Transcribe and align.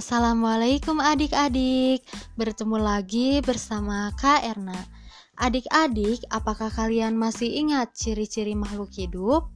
Assalamualaikum 0.00 0.96
adik-adik 0.96 2.00
Bertemu 2.32 2.80
lagi 2.80 3.44
bersama 3.44 4.08
Kak 4.16 4.48
Erna 4.48 4.88
Adik-adik, 5.36 6.24
apakah 6.32 6.72
kalian 6.72 7.20
masih 7.20 7.52
ingat 7.52 7.92
ciri-ciri 7.92 8.56
makhluk 8.56 8.88
hidup? 8.96 9.52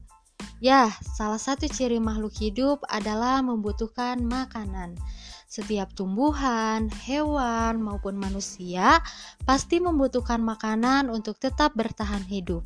Ya, 0.61 0.93
salah 1.17 1.41
satu 1.41 1.65
ciri 1.65 1.97
makhluk 1.97 2.37
hidup 2.37 2.85
adalah 2.93 3.41
membutuhkan 3.41 4.21
makanan 4.21 5.01
Setiap 5.49 5.97
tumbuhan, 5.97 6.93
hewan, 6.93 7.81
maupun 7.81 8.21
manusia 8.21 9.01
pasti 9.49 9.81
membutuhkan 9.81 10.45
makanan 10.45 11.09
untuk 11.09 11.41
tetap 11.41 11.73
bertahan 11.73 12.21
hidup 12.29 12.61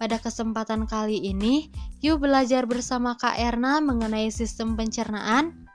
pada 0.00 0.16
kesempatan 0.16 0.88
kali 0.88 1.28
ini, 1.28 1.68
yuk 2.00 2.24
belajar 2.24 2.64
bersama 2.64 3.20
Kak 3.20 3.36
Erna 3.36 3.84
mengenai 3.84 4.32
sistem 4.32 4.72
pencernaan. 4.72 5.69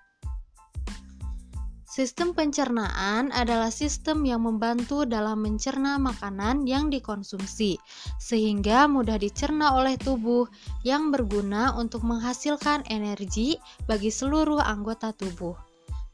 Sistem 1.95 2.35
pencernaan 2.35 3.31
adalah 3.31 3.71
sistem 3.71 4.27
yang 4.27 4.43
membantu 4.43 5.07
dalam 5.07 5.39
mencerna 5.39 5.95
makanan 5.95 6.67
yang 6.67 6.91
dikonsumsi, 6.91 7.79
sehingga 8.19 8.83
mudah 8.83 9.15
dicerna 9.15 9.71
oleh 9.79 9.95
tubuh 9.95 10.43
yang 10.83 11.07
berguna 11.07 11.71
untuk 11.79 12.03
menghasilkan 12.03 12.83
energi 12.91 13.55
bagi 13.87 14.11
seluruh 14.11 14.59
anggota 14.59 15.15
tubuh. 15.15 15.55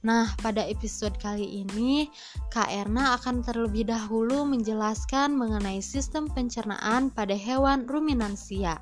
Nah, 0.05 0.30
pada 0.45 0.62
episode 0.70 1.17
kali 1.17 1.66
ini, 1.66 2.13
Kak 2.54 2.70
Erna 2.70 3.18
akan 3.18 3.41
terlebih 3.41 3.90
dahulu 3.90 4.45
menjelaskan 4.45 5.34
mengenai 5.34 5.82
sistem 5.82 6.29
pencernaan 6.29 7.09
pada 7.09 7.34
hewan 7.34 7.90
ruminansia. 7.90 8.77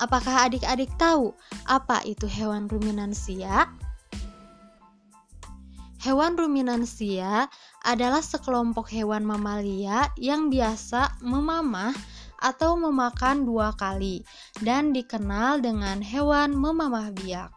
Apakah 0.00 0.48
adik-adik 0.48 0.88
tahu 0.96 1.36
apa 1.68 2.00
itu 2.08 2.24
hewan 2.24 2.72
ruminansia? 2.72 3.68
Hewan 6.00 6.32
ruminansia 6.32 7.44
adalah 7.84 8.24
sekelompok 8.24 8.88
hewan 8.88 9.20
mamalia 9.20 10.08
yang 10.16 10.48
biasa 10.48 11.20
memamah 11.20 11.92
atau 12.40 12.72
memakan 12.80 13.44
dua 13.44 13.76
kali 13.76 14.24
dan 14.64 14.96
dikenal 14.96 15.60
dengan 15.60 16.00
hewan 16.00 16.56
memamah 16.56 17.12
biak. 17.12 17.52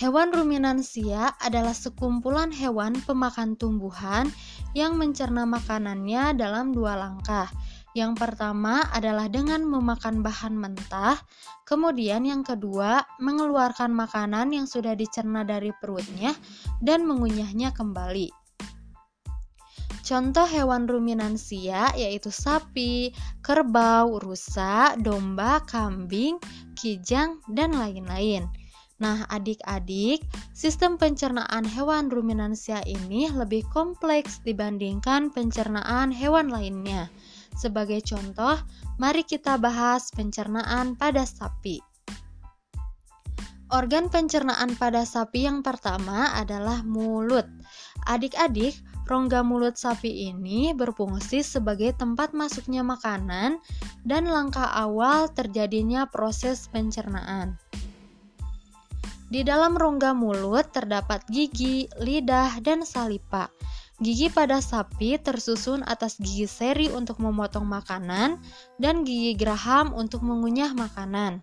Hewan 0.00 0.32
ruminansia 0.32 1.36
adalah 1.44 1.76
sekumpulan 1.76 2.48
hewan 2.48 2.96
pemakan 3.04 3.60
tumbuhan 3.60 4.32
yang 4.72 4.96
mencerna 4.96 5.44
makanannya 5.44 6.40
dalam 6.40 6.72
dua 6.72 6.96
langkah, 6.96 7.52
yang 7.96 8.12
pertama 8.12 8.84
adalah 8.92 9.24
dengan 9.32 9.64
memakan 9.64 10.20
bahan 10.20 10.52
mentah, 10.52 11.16
kemudian 11.64 12.28
yang 12.28 12.44
kedua 12.44 13.00
mengeluarkan 13.24 13.88
makanan 13.88 14.52
yang 14.52 14.68
sudah 14.68 14.92
dicerna 14.92 15.48
dari 15.48 15.72
perutnya 15.80 16.36
dan 16.84 17.08
mengunyahnya 17.08 17.72
kembali. 17.72 18.28
Contoh 20.04 20.44
hewan 20.44 20.84
ruminansia 20.84 21.90
yaitu 21.96 22.28
sapi, 22.28 23.16
kerbau, 23.40 24.20
rusa, 24.20 24.92
domba, 25.00 25.64
kambing, 25.64 26.36
kijang, 26.76 27.40
dan 27.48 27.72
lain-lain. 27.74 28.44
Nah, 28.96 29.28
adik-adik, 29.28 30.24
sistem 30.56 30.96
pencernaan 30.96 31.68
hewan 31.68 32.08
ruminansia 32.08 32.80
ini 32.88 33.28
lebih 33.28 33.66
kompleks 33.68 34.40
dibandingkan 34.40 35.28
pencernaan 35.32 36.08
hewan 36.12 36.48
lainnya. 36.48 37.12
Sebagai 37.56 38.04
contoh, 38.04 38.60
mari 39.00 39.24
kita 39.24 39.56
bahas 39.56 40.12
pencernaan 40.12 40.92
pada 40.94 41.24
sapi. 41.24 41.80
Organ 43.74 44.06
pencernaan 44.06 44.78
pada 44.78 45.02
sapi 45.02 45.42
yang 45.42 45.58
pertama 45.58 46.30
adalah 46.38 46.86
mulut. 46.86 47.50
Adik-adik, 48.06 48.78
rongga 49.10 49.42
mulut 49.42 49.74
sapi 49.74 50.30
ini 50.30 50.70
berfungsi 50.70 51.42
sebagai 51.42 51.90
tempat 51.98 52.30
masuknya 52.30 52.86
makanan 52.86 53.58
dan 54.06 54.30
langkah 54.30 54.70
awal 54.70 55.26
terjadinya 55.34 56.06
proses 56.06 56.70
pencernaan. 56.70 57.58
Di 59.26 59.42
dalam 59.42 59.74
rongga 59.74 60.14
mulut 60.14 60.70
terdapat 60.70 61.26
gigi, 61.26 61.90
lidah, 61.98 62.62
dan 62.62 62.86
salipa. 62.86 63.50
Gigi 63.96 64.28
pada 64.28 64.60
sapi 64.60 65.16
tersusun 65.16 65.80
atas 65.88 66.20
gigi 66.20 66.44
seri 66.44 66.92
untuk 66.92 67.16
memotong 67.16 67.64
makanan 67.64 68.36
dan 68.76 69.08
gigi 69.08 69.32
geraham 69.32 69.96
untuk 69.96 70.20
mengunyah 70.20 70.76
makanan. 70.76 71.40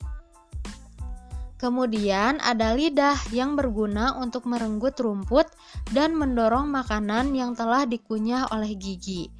Kemudian 1.57 2.43
ada 2.43 2.75
lidah 2.75 3.15
yang 3.33 3.55
berguna 3.57 4.13
untuk 4.19 4.45
merenggut 4.45 4.99
rumput 4.99 5.47
dan 5.95 6.13
mendorong 6.13 6.69
makanan 6.69 7.33
yang 7.33 7.55
telah 7.57 7.87
dikunyah 7.87 8.51
oleh 8.53 8.75
gigi. 8.77 9.31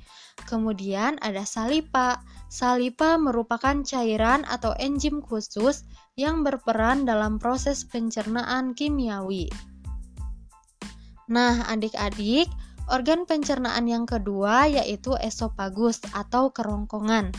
Kemudian 0.50 1.22
ada 1.22 1.46
salipa. 1.46 2.18
Salipa 2.50 3.18
merupakan 3.18 3.82
cairan 3.86 4.46
atau 4.46 4.74
enzim 4.82 5.22
khusus 5.22 5.86
yang 6.18 6.42
berperan 6.42 7.06
dalam 7.06 7.38
proses 7.38 7.82
pencernaan 7.86 8.78
kimiawi. 8.78 9.50
Nah, 11.28 11.66
adik-adik, 11.66 12.46
Organ 12.92 13.24
pencernaan 13.24 13.88
yang 13.88 14.04
kedua 14.04 14.68
yaitu 14.68 15.16
esofagus 15.20 16.04
atau 16.12 16.52
kerongkongan. 16.52 17.32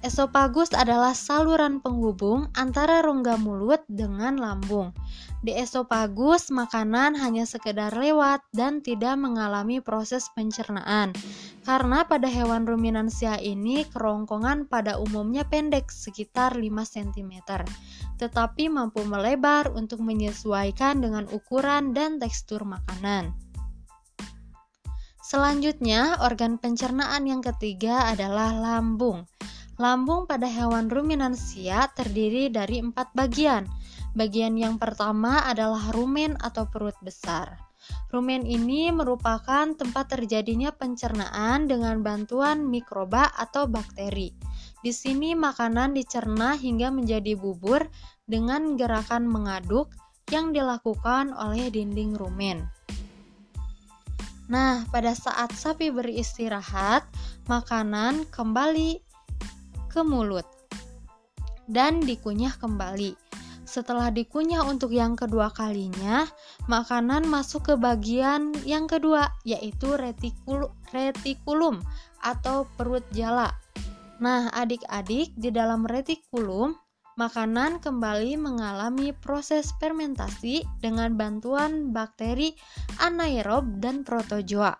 Esofagus 0.00 0.72
adalah 0.72 1.12
saluran 1.12 1.84
penghubung 1.84 2.48
antara 2.56 3.04
rongga 3.04 3.36
mulut 3.36 3.84
dengan 3.84 4.40
lambung. 4.40 4.96
Di 5.44 5.52
esofagus, 5.52 6.48
makanan 6.48 7.20
hanya 7.20 7.44
sekedar 7.44 7.92
lewat 7.92 8.40
dan 8.56 8.80
tidak 8.80 9.20
mengalami 9.20 9.76
proses 9.84 10.24
pencernaan. 10.32 11.12
Karena 11.68 12.08
pada 12.08 12.32
hewan 12.32 12.64
ruminansia 12.64 13.36
ini, 13.44 13.84
kerongkongan 13.92 14.72
pada 14.72 14.96
umumnya 14.96 15.44
pendek, 15.44 15.92
sekitar 15.92 16.56
5 16.56 16.64
cm, 16.88 17.44
tetapi 18.16 18.72
mampu 18.72 19.04
melebar 19.04 19.68
untuk 19.76 20.00
menyesuaikan 20.00 21.04
dengan 21.04 21.28
ukuran 21.28 21.92
dan 21.92 22.16
tekstur 22.16 22.64
makanan. 22.64 23.36
Selanjutnya, 25.30 26.18
organ 26.26 26.58
pencernaan 26.58 27.22
yang 27.22 27.38
ketiga 27.38 28.10
adalah 28.10 28.50
lambung. 28.50 29.30
Lambung 29.78 30.26
pada 30.26 30.50
hewan 30.50 30.90
ruminansia 30.90 31.86
terdiri 31.94 32.50
dari 32.50 32.82
empat 32.82 33.14
bagian. 33.14 33.62
Bagian 34.18 34.58
yang 34.58 34.74
pertama 34.82 35.46
adalah 35.46 35.94
rumen 35.94 36.34
atau 36.42 36.66
perut 36.66 36.98
besar. 36.98 37.62
Rumen 38.10 38.42
ini 38.42 38.90
merupakan 38.90 39.70
tempat 39.70 40.18
terjadinya 40.18 40.74
pencernaan 40.74 41.70
dengan 41.70 42.02
bantuan 42.02 42.66
mikroba 42.66 43.30
atau 43.30 43.70
bakteri. 43.70 44.34
Di 44.82 44.90
sini 44.90 45.38
makanan 45.38 45.94
dicerna 45.94 46.58
hingga 46.58 46.90
menjadi 46.90 47.38
bubur 47.38 47.86
dengan 48.26 48.74
gerakan 48.74 49.30
mengaduk 49.30 49.94
yang 50.34 50.50
dilakukan 50.50 51.30
oleh 51.38 51.70
dinding 51.70 52.18
rumen. 52.18 52.66
Nah, 54.50 54.82
pada 54.90 55.14
saat 55.14 55.54
sapi 55.54 55.94
beristirahat, 55.94 57.06
makanan 57.46 58.26
kembali 58.34 58.98
ke 59.86 60.02
mulut 60.02 60.44
dan 61.70 62.02
dikunyah 62.02 62.58
kembali. 62.58 63.14
Setelah 63.62 64.10
dikunyah 64.10 64.66
untuk 64.66 64.90
yang 64.90 65.14
kedua 65.14 65.54
kalinya, 65.54 66.26
makanan 66.66 67.30
masuk 67.30 67.70
ke 67.70 67.74
bagian 67.78 68.50
yang 68.66 68.90
kedua, 68.90 69.30
yaitu 69.46 69.94
retikul 69.94 70.74
retikulum 70.90 71.78
atau 72.26 72.66
perut 72.74 73.06
jala. 73.14 73.54
Nah, 74.18 74.50
adik-adik, 74.50 75.30
di 75.38 75.54
dalam 75.54 75.86
retikulum 75.86 76.74
makanan 77.20 77.84
kembali 77.84 78.40
mengalami 78.40 79.12
proses 79.12 79.76
fermentasi 79.76 80.64
dengan 80.80 81.20
bantuan 81.20 81.92
bakteri 81.92 82.56
anaerob 82.96 83.76
dan 83.84 84.00
protozoa. 84.08 84.72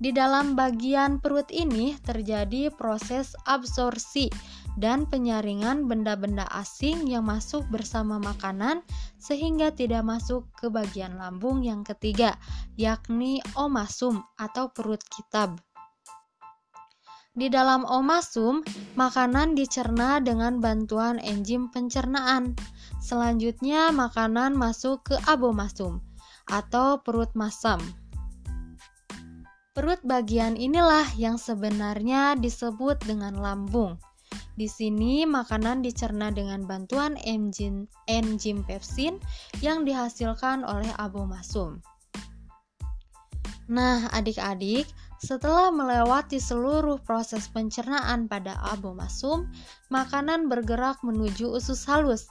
Di 0.00 0.16
dalam 0.16 0.56
bagian 0.56 1.20
perut 1.20 1.52
ini 1.52 1.92
terjadi 2.00 2.72
proses 2.72 3.36
absorpsi 3.44 4.32
dan 4.80 5.04
penyaringan 5.04 5.84
benda-benda 5.84 6.48
asing 6.56 7.04
yang 7.04 7.28
masuk 7.28 7.68
bersama 7.68 8.16
makanan 8.16 8.80
sehingga 9.20 9.68
tidak 9.68 10.00
masuk 10.08 10.48
ke 10.56 10.72
bagian 10.72 11.20
lambung 11.20 11.60
yang 11.60 11.84
ketiga, 11.84 12.40
yakni 12.80 13.44
omasum 13.60 14.24
atau 14.40 14.72
perut 14.72 15.04
kitab. 15.12 15.60
Di 17.40 17.48
dalam 17.48 17.88
omasum, 17.88 18.60
makanan 19.00 19.56
dicerna 19.56 20.20
dengan 20.20 20.60
bantuan 20.60 21.16
enzim 21.24 21.72
pencernaan. 21.72 22.52
Selanjutnya, 23.00 23.88
makanan 23.88 24.52
masuk 24.52 25.08
ke 25.08 25.16
abomasum 25.24 26.04
atau 26.52 27.00
perut 27.00 27.32
masam. 27.32 27.80
Perut 29.72 30.04
bagian 30.04 30.52
inilah 30.60 31.08
yang 31.16 31.40
sebenarnya 31.40 32.36
disebut 32.36 33.00
dengan 33.08 33.40
lambung. 33.40 33.96
Di 34.60 34.68
sini 34.68 35.24
makanan 35.24 35.80
dicerna 35.80 36.28
dengan 36.28 36.68
bantuan 36.68 37.16
enzim, 37.24 37.88
enzim 38.04 38.60
pepsin 38.68 39.16
yang 39.64 39.88
dihasilkan 39.88 40.60
oleh 40.68 40.92
abomasum. 41.00 41.80
Nah, 43.70 44.10
adik-adik, 44.12 44.84
setelah 45.20 45.68
melewati 45.68 46.40
seluruh 46.40 46.96
proses 47.04 47.46
pencernaan 47.52 48.24
pada 48.24 48.56
abomasum, 48.72 49.52
makanan 49.92 50.48
bergerak 50.48 50.96
menuju 51.04 51.44
usus 51.52 51.84
halus. 51.84 52.26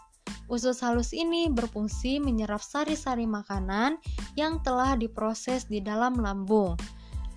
Usus 0.49 0.81
halus 0.81 1.13
ini 1.13 1.49
berfungsi 1.49 2.17
menyerap 2.17 2.61
sari-sari 2.61 3.29
makanan 3.29 4.01
yang 4.33 4.61
telah 4.65 4.97
diproses 4.97 5.69
di 5.69 5.81
dalam 5.81 6.17
lambung. 6.17 6.73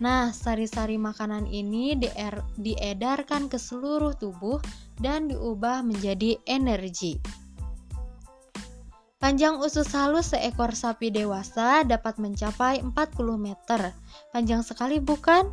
Nah, 0.01 0.33
sari-sari 0.33 0.99
makanan 0.99 1.47
ini 1.47 1.95
diedarkan 2.59 3.47
ke 3.47 3.61
seluruh 3.61 4.17
tubuh 4.17 4.59
dan 4.99 5.31
diubah 5.31 5.85
menjadi 5.87 6.41
energi. 6.49 7.21
Panjang 9.23 9.63
usus 9.63 9.87
halus 9.95 10.35
seekor 10.35 10.75
sapi 10.75 11.15
dewasa 11.15 11.87
dapat 11.87 12.19
mencapai 12.19 12.83
40 12.83 12.91
meter. 13.39 13.95
Panjang 14.35 14.67
sekali 14.67 14.99
bukan? 14.99 15.47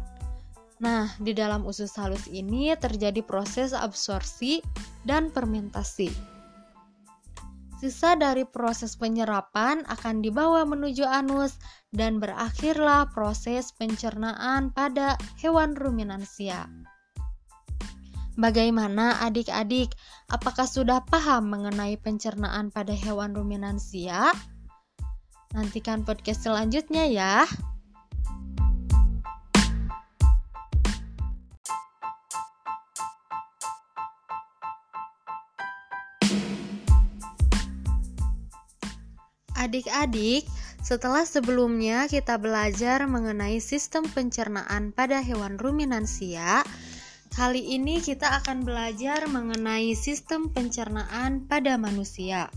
Nah, 0.82 1.14
di 1.22 1.38
dalam 1.38 1.62
usus 1.70 1.94
halus 1.94 2.26
ini 2.34 2.74
terjadi 2.74 3.22
proses 3.22 3.78
absorpsi 3.78 4.66
dan 5.06 5.30
fermentasi. 5.30 6.10
Sisa 7.78 8.18
dari 8.18 8.42
proses 8.42 8.98
penyerapan 8.98 9.86
akan 9.86 10.26
dibawa 10.26 10.66
menuju 10.66 11.06
anus 11.06 11.62
dan 11.94 12.18
berakhirlah 12.18 13.06
proses 13.14 13.70
pencernaan 13.78 14.74
pada 14.74 15.14
hewan 15.38 15.78
ruminansia. 15.78 16.66
Bagaimana 18.38 19.24
adik-adik? 19.26 19.96
Apakah 20.30 20.70
sudah 20.70 21.02
paham 21.10 21.50
mengenai 21.50 21.98
pencernaan 21.98 22.70
pada 22.70 22.94
hewan 22.94 23.34
ruminansia? 23.34 24.30
Nantikan 25.58 26.06
podcast 26.06 26.46
selanjutnya 26.46 27.10
ya. 27.10 27.50
Adik-adik, 39.60 40.48
setelah 40.80 41.28
sebelumnya 41.28 42.08
kita 42.08 42.40
belajar 42.40 43.04
mengenai 43.04 43.60
sistem 43.60 44.08
pencernaan 44.08 44.96
pada 44.96 45.20
hewan 45.20 45.60
ruminansia, 45.60 46.64
kali 47.34 47.78
ini 47.78 48.02
kita 48.02 48.42
akan 48.42 48.66
belajar 48.66 49.26
mengenai 49.30 49.94
sistem 49.94 50.50
pencernaan 50.50 51.46
pada 51.46 51.78
manusia. 51.78 52.50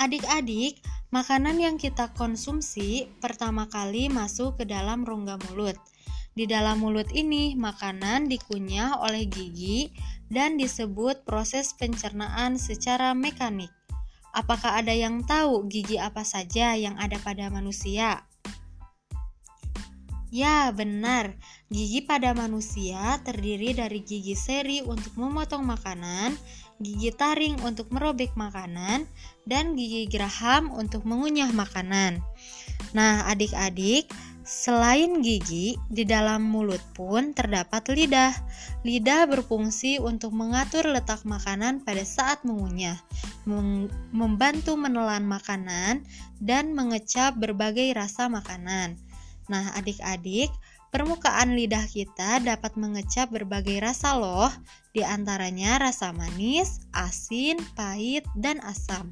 Adik-adik, 0.00 0.80
makanan 1.12 1.60
yang 1.60 1.76
kita 1.76 2.12
konsumsi 2.16 3.08
pertama 3.20 3.68
kali 3.68 4.08
masuk 4.08 4.60
ke 4.60 4.64
dalam 4.64 5.04
rongga 5.04 5.36
mulut. 5.48 5.76
Di 6.32 6.46
dalam 6.46 6.80
mulut 6.80 7.10
ini, 7.12 7.52
makanan 7.58 8.30
dikunyah 8.30 9.02
oleh 9.02 9.26
gigi 9.26 9.92
dan 10.30 10.56
disebut 10.56 11.26
proses 11.26 11.74
pencernaan 11.74 12.56
secara 12.56 13.12
mekanik. 13.12 13.68
Apakah 14.30 14.78
ada 14.78 14.94
yang 14.94 15.26
tahu 15.26 15.66
gigi 15.66 15.98
apa 15.98 16.22
saja 16.22 16.78
yang 16.78 16.94
ada 17.02 17.18
pada 17.18 17.50
manusia? 17.50 18.29
Ya, 20.30 20.70
benar. 20.70 21.34
Gigi 21.74 22.06
pada 22.06 22.30
manusia 22.30 23.18
terdiri 23.26 23.74
dari 23.74 23.98
gigi 24.06 24.38
seri 24.38 24.78
untuk 24.78 25.18
memotong 25.18 25.66
makanan, 25.66 26.38
gigi 26.78 27.10
taring 27.10 27.58
untuk 27.66 27.90
merobek 27.90 28.38
makanan, 28.38 29.10
dan 29.42 29.74
gigi 29.74 30.06
geraham 30.06 30.70
untuk 30.70 31.02
mengunyah 31.02 31.50
makanan. 31.50 32.22
Nah, 32.94 33.26
adik-adik, 33.26 34.06
Selain 34.50 35.22
gigi, 35.22 35.78
di 35.86 36.02
dalam 36.02 36.42
mulut 36.42 36.82
pun 36.98 37.30
terdapat 37.30 37.86
lidah. 37.86 38.34
Lidah 38.82 39.30
berfungsi 39.30 40.02
untuk 40.02 40.34
mengatur 40.34 40.90
letak 40.90 41.22
makanan 41.22 41.86
pada 41.86 42.02
saat 42.02 42.42
mengunyah, 42.42 42.98
membantu 44.10 44.74
menelan 44.74 45.22
makanan, 45.22 46.02
dan 46.42 46.74
mengecap 46.74 47.38
berbagai 47.38 47.94
rasa 47.94 48.26
makanan. 48.26 48.98
Nah, 49.50 49.74
adik-adik, 49.74 50.46
permukaan 50.94 51.58
lidah 51.58 51.82
kita 51.90 52.38
dapat 52.38 52.78
mengecap 52.78 53.34
berbagai 53.34 53.82
rasa 53.82 54.14
loh, 54.14 54.50
di 54.94 55.02
antaranya 55.02 55.82
rasa 55.82 56.14
manis, 56.14 56.78
asin, 56.94 57.58
pahit, 57.74 58.22
dan 58.38 58.62
asam. 58.62 59.10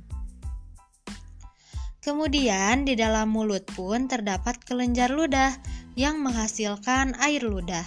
Kemudian 1.99 2.87
di 2.87 2.95
dalam 2.95 3.35
mulut 3.35 3.67
pun 3.75 4.07
terdapat 4.07 4.63
kelenjar 4.63 5.11
ludah 5.11 5.53
yang 5.99 6.23
menghasilkan 6.23 7.19
air 7.19 7.43
ludah 7.43 7.85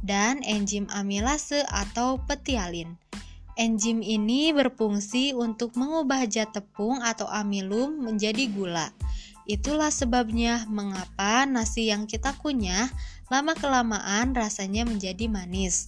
dan 0.00 0.40
enzim 0.48 0.88
amilase 0.88 1.60
atau 1.68 2.16
petialin. 2.24 2.96
Enzim 3.60 4.00
ini 4.00 4.56
berfungsi 4.56 5.36
untuk 5.36 5.76
mengubah 5.76 6.24
zat 6.32 6.56
tepung 6.56 7.04
atau 7.04 7.28
amilum 7.28 8.00
menjadi 8.00 8.48
gula. 8.48 8.88
Itulah 9.48 9.88
sebabnya 9.88 10.64
mengapa 10.68 11.44
nasi 11.48 11.88
yang 11.88 12.04
kita 12.04 12.36
kunyah 12.40 12.90
lama-kelamaan 13.30 14.34
rasanya 14.34 14.84
menjadi 14.84 15.30
manis. 15.30 15.86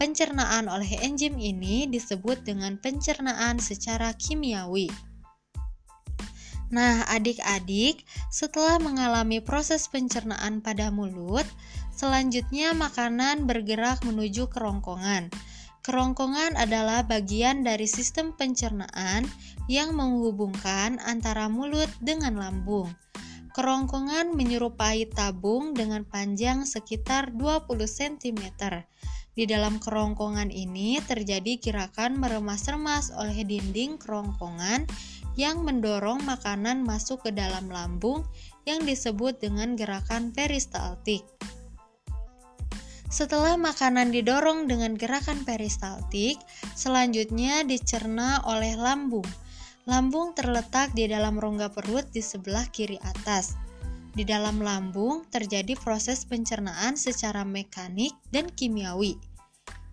Pencernaan 0.00 0.66
oleh 0.66 0.96
enzim 1.04 1.36
ini 1.36 1.84
disebut 1.84 2.40
dengan 2.42 2.80
pencernaan 2.80 3.60
secara 3.60 4.16
kimiawi. 4.16 4.88
Nah, 6.70 7.02
adik-adik, 7.10 8.06
setelah 8.30 8.78
mengalami 8.78 9.42
proses 9.42 9.90
pencernaan 9.90 10.62
pada 10.62 10.88
mulut, 10.88 11.44
selanjutnya 11.92 12.72
makanan 12.72 13.44
bergerak 13.44 14.00
menuju 14.06 14.46
kerongkongan. 14.48 15.28
Kerongkongan 15.82 16.54
adalah 16.54 17.02
bagian 17.02 17.66
dari 17.66 17.90
sistem 17.90 18.36
pencernaan 18.36 19.26
yang 19.70 19.94
menghubungkan 19.94 20.98
antara 20.98 21.46
mulut 21.46 21.86
dengan 22.02 22.34
lambung. 22.34 22.90
Kerongkongan 23.54 24.34
menyerupai 24.34 25.06
tabung 25.14 25.78
dengan 25.78 26.02
panjang 26.02 26.66
sekitar 26.66 27.30
20 27.38 27.70
cm. 27.86 28.50
Di 29.30 29.46
dalam 29.46 29.78
kerongkongan 29.78 30.50
ini 30.50 30.98
terjadi 31.06 31.62
gerakan 31.62 32.18
meremas-remas 32.18 33.14
oleh 33.14 33.46
dinding 33.46 33.94
kerongkongan 34.02 34.90
yang 35.38 35.62
mendorong 35.62 36.18
makanan 36.26 36.82
masuk 36.82 37.22
ke 37.22 37.30
dalam 37.30 37.70
lambung 37.70 38.26
yang 38.66 38.82
disebut 38.82 39.38
dengan 39.38 39.78
gerakan 39.78 40.34
peristaltik. 40.34 41.22
Setelah 43.06 43.54
makanan 43.54 44.10
didorong 44.10 44.66
dengan 44.66 44.98
gerakan 44.98 45.46
peristaltik, 45.46 46.38
selanjutnya 46.74 47.62
dicerna 47.62 48.42
oleh 48.46 48.74
lambung. 48.74 49.26
Lambung 49.88 50.36
terletak 50.36 50.92
di 50.92 51.08
dalam 51.08 51.40
rongga 51.40 51.72
perut 51.72 52.04
di 52.12 52.20
sebelah 52.20 52.68
kiri 52.68 53.00
atas. 53.00 53.56
Di 54.12 54.28
dalam 54.28 54.60
lambung 54.60 55.24
terjadi 55.32 55.72
proses 55.78 56.28
pencernaan 56.28 57.00
secara 57.00 57.48
mekanik 57.48 58.12
dan 58.28 58.52
kimiawi. 58.52 59.16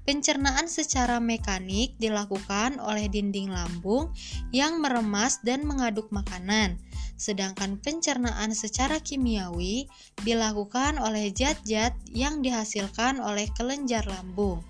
Pencernaan 0.07 0.71
secara 0.71 1.19
mekanik 1.19 1.95
dilakukan 1.99 2.79
oleh 2.79 3.11
dinding 3.11 3.51
lambung 3.51 4.11
yang 4.55 4.79
meremas 4.79 5.43
dan 5.43 5.67
mengaduk 5.67 6.07
makanan, 6.15 6.79
sedangkan 7.19 7.75
pencernaan 7.79 8.55
secara 8.55 9.03
kimiawi 9.03 9.87
dilakukan 10.23 10.95
oleh 10.95 11.31
zat-zat 11.35 11.91
yang 12.11 12.39
dihasilkan 12.39 13.19
oleh 13.19 13.51
kelenjar 13.55 14.07
lambung. 14.07 14.63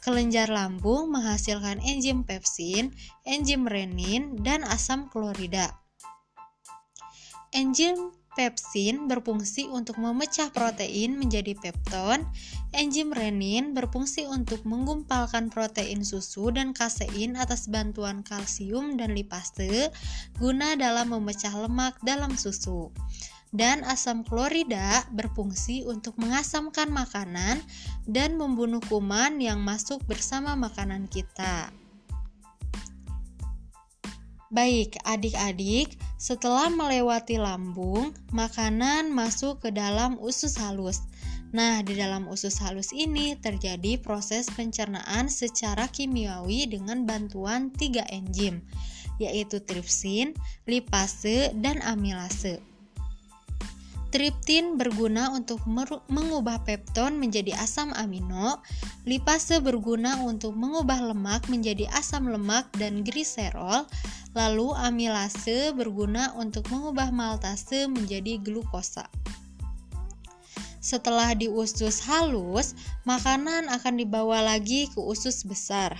Kelenjar 0.00 0.48
lambung 0.48 1.12
menghasilkan 1.12 1.80
enzim 1.84 2.24
pepsin, 2.24 2.92
enzim 3.28 3.68
renin, 3.68 4.40
dan 4.40 4.64
asam 4.64 5.12
klorida. 5.12 5.76
Enzim 7.52 8.14
Pepsin 8.30 9.10
berfungsi 9.10 9.66
untuk 9.66 9.98
memecah 9.98 10.54
protein 10.54 11.18
menjadi 11.18 11.58
pepton. 11.58 12.22
Enzim 12.70 13.10
renin 13.10 13.74
berfungsi 13.74 14.22
untuk 14.30 14.62
menggumpalkan 14.62 15.50
protein 15.50 16.06
susu 16.06 16.54
dan 16.54 16.70
kasein 16.70 17.34
atas 17.34 17.66
bantuan 17.66 18.22
kalsium 18.22 18.94
dan 18.94 19.18
lipase 19.18 19.90
guna 20.38 20.78
dalam 20.78 21.10
memecah 21.10 21.50
lemak 21.50 21.98
dalam 22.06 22.38
susu. 22.38 22.94
Dan 23.50 23.82
asam 23.82 24.22
klorida 24.22 25.02
berfungsi 25.10 25.82
untuk 25.82 26.14
mengasamkan 26.22 26.86
makanan 26.86 27.58
dan 28.06 28.38
membunuh 28.38 28.78
kuman 28.86 29.42
yang 29.42 29.58
masuk 29.58 29.98
bersama 30.06 30.54
makanan 30.54 31.10
kita. 31.10 31.74
Baik, 34.50 34.98
adik-adik, 35.06 35.94
setelah 36.18 36.66
melewati 36.70 37.38
lambung, 37.38 38.10
makanan 38.34 39.14
masuk 39.14 39.62
ke 39.62 39.70
dalam 39.70 40.18
usus 40.18 40.58
halus. 40.58 41.06
Nah, 41.50 41.82
di 41.82 41.98
dalam 41.98 42.30
usus 42.30 42.58
halus 42.62 42.90
ini 42.94 43.34
terjadi 43.38 43.98
proses 43.98 44.46
pencernaan 44.50 45.26
secara 45.26 45.90
kimiawi 45.90 46.66
dengan 46.66 47.06
bantuan 47.06 47.74
tiga 47.74 48.06
enzim, 48.10 48.62
yaitu 49.22 49.58
tripsin, 49.62 50.34
lipase, 50.66 51.54
dan 51.58 51.78
amilase. 51.86 52.69
Triptin 54.10 54.74
berguna 54.74 55.30
untuk 55.30 55.62
mengubah 56.10 56.66
pepton 56.66 57.22
menjadi 57.22 57.54
asam 57.62 57.94
amino, 57.94 58.58
lipase 59.06 59.62
berguna 59.62 60.18
untuk 60.26 60.58
mengubah 60.58 61.14
lemak 61.14 61.46
menjadi 61.46 61.86
asam 61.94 62.26
lemak 62.26 62.66
dan 62.74 63.06
gliserol, 63.06 63.86
lalu 64.34 64.74
amilase 64.82 65.70
berguna 65.78 66.34
untuk 66.34 66.66
mengubah 66.74 67.14
maltase 67.14 67.86
menjadi 67.86 68.42
glukosa. 68.42 69.06
Setelah 70.82 71.30
di 71.38 71.46
usus 71.46 72.02
halus, 72.02 72.74
makanan 73.06 73.70
akan 73.70 73.94
dibawa 73.94 74.42
lagi 74.42 74.90
ke 74.90 74.98
usus 74.98 75.46
besar. 75.46 75.94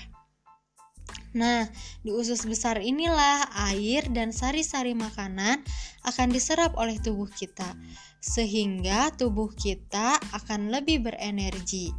Nah, 1.30 1.70
di 2.02 2.10
usus 2.10 2.42
besar 2.42 2.82
inilah 2.82 3.46
air 3.70 4.02
dan 4.10 4.34
sari-sari 4.34 4.98
makanan 4.98 5.62
akan 6.02 6.28
diserap 6.34 6.74
oleh 6.74 6.98
tubuh 6.98 7.30
kita, 7.30 7.78
sehingga 8.18 9.14
tubuh 9.14 9.54
kita 9.54 10.18
akan 10.34 10.74
lebih 10.74 11.06
berenergi. 11.06 11.94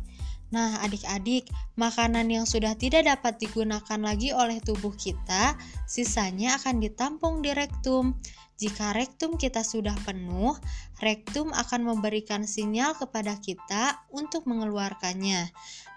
Nah, 0.52 0.84
adik-adik, 0.84 1.48
makanan 1.80 2.28
yang 2.28 2.44
sudah 2.44 2.76
tidak 2.76 3.08
dapat 3.08 3.40
digunakan 3.40 4.00
lagi 4.04 4.36
oleh 4.36 4.60
tubuh 4.60 4.92
kita, 4.92 5.56
sisanya 5.88 6.60
akan 6.60 6.84
ditampung 6.84 7.40
di 7.40 7.56
rektum. 7.56 8.20
Jika 8.60 8.92
rektum 8.92 9.40
kita 9.40 9.64
sudah 9.64 9.96
penuh, 10.04 10.54
rektum 11.00 11.56
akan 11.56 11.82
memberikan 11.88 12.44
sinyal 12.44 13.00
kepada 13.00 13.40
kita 13.40 14.04
untuk 14.12 14.44
mengeluarkannya, 14.44 15.50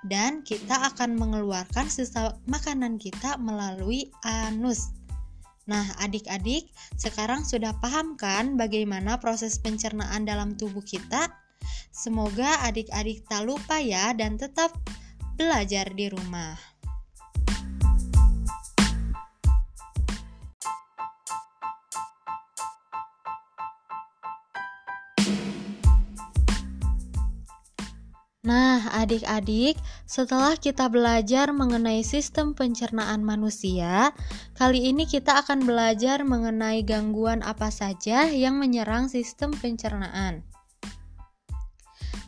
dan 0.08 0.44
kita 0.44 0.92
akan 0.92 1.16
mengeluarkan 1.16 1.88
sisa 1.88 2.36
makanan 2.44 3.00
kita 3.00 3.40
melalui 3.40 4.12
anus. 4.24 4.92
Nah, 5.64 5.84
adik-adik, 5.96 6.68
sekarang 7.00 7.40
sudah 7.40 7.72
paham 7.80 8.20
kan 8.20 8.60
bagaimana 8.60 9.16
proses 9.16 9.56
pencernaan 9.56 10.28
dalam 10.28 10.60
tubuh 10.60 10.84
kita? 10.84 11.32
Semoga 11.88 12.60
adik-adik 12.68 13.24
tak 13.24 13.48
lupa 13.48 13.80
ya 13.80 14.12
dan 14.12 14.36
tetap 14.36 14.76
belajar 15.40 15.88
di 15.96 16.12
rumah. 16.12 16.73
Nah, 28.44 28.92
adik-adik, 28.92 29.80
setelah 30.04 30.52
kita 30.60 30.92
belajar 30.92 31.48
mengenai 31.48 32.04
sistem 32.04 32.52
pencernaan 32.52 33.24
manusia, 33.24 34.12
kali 34.52 34.92
ini 34.92 35.08
kita 35.08 35.40
akan 35.40 35.64
belajar 35.64 36.28
mengenai 36.28 36.84
gangguan 36.84 37.40
apa 37.40 37.72
saja 37.72 38.28
yang 38.28 38.60
menyerang 38.60 39.08
sistem 39.08 39.48
pencernaan. 39.56 40.44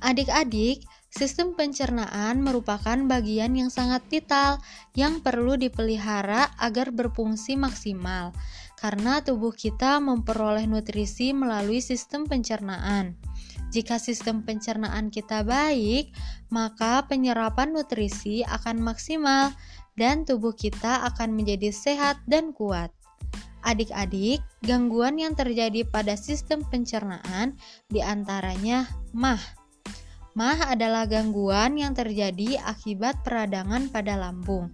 Adik-adik, 0.01 0.89
sistem 1.13 1.53
pencernaan 1.53 2.41
merupakan 2.41 2.97
bagian 3.05 3.53
yang 3.53 3.69
sangat 3.69 4.01
vital 4.09 4.57
yang 4.97 5.21
perlu 5.21 5.61
dipelihara 5.61 6.49
agar 6.57 6.97
berfungsi 6.97 7.61
maksimal, 7.61 8.33
karena 8.81 9.21
tubuh 9.21 9.53
kita 9.53 10.01
memperoleh 10.01 10.65
nutrisi 10.65 11.37
melalui 11.37 11.85
sistem 11.85 12.25
pencernaan. 12.25 13.36
Jika 13.77 14.01
sistem 14.01 14.41
pencernaan 14.41 15.13
kita 15.13 15.45
baik, 15.45 16.17
maka 16.49 17.05
penyerapan 17.05 17.77
nutrisi 17.77 18.41
akan 18.41 18.81
maksimal 18.81 19.53
dan 20.01 20.25
tubuh 20.25 20.57
kita 20.57 21.05
akan 21.13 21.37
menjadi 21.37 21.69
sehat 21.69 22.17
dan 22.25 22.57
kuat. 22.57 22.89
Adik-adik, 23.69 24.41
gangguan 24.65 25.21
yang 25.21 25.37
terjadi 25.37 25.85
pada 25.93 26.17
sistem 26.17 26.65
pencernaan 26.65 27.61
di 27.93 28.01
antaranya 28.01 28.89
MAH. 29.13 29.66
MAH 30.37 30.77
adalah 30.77 31.09
gangguan 31.09 31.81
yang 31.81 31.97
terjadi 31.97 32.61
akibat 32.61 33.25
peradangan 33.25 33.89
pada 33.89 34.21
lambung. 34.21 34.69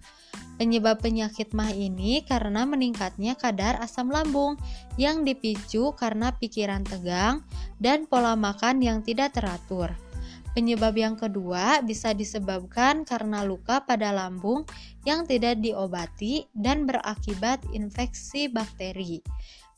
Penyebab 0.58 0.98
penyakit 0.98 1.54
MAH 1.54 1.78
ini 1.78 2.26
karena 2.26 2.66
meningkatnya 2.66 3.38
kadar 3.38 3.78
asam 3.78 4.10
lambung 4.10 4.58
yang 4.98 5.22
dipicu 5.22 5.94
karena 5.94 6.34
pikiran 6.34 6.82
tegang 6.82 7.46
dan 7.78 8.10
pola 8.10 8.34
makan 8.34 8.82
yang 8.82 9.06
tidak 9.06 9.38
teratur. 9.38 9.94
Penyebab 10.50 10.98
yang 10.98 11.14
kedua 11.14 11.78
bisa 11.80 12.10
disebabkan 12.10 13.06
karena 13.06 13.46
luka 13.46 13.86
pada 13.86 14.10
lambung 14.10 14.66
yang 15.06 15.24
tidak 15.30 15.62
diobati 15.62 16.44
dan 16.58 16.90
berakibat 16.90 17.62
infeksi 17.70 18.50
bakteri. 18.50 19.22